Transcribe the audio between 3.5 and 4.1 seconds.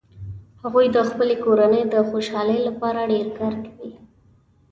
کوي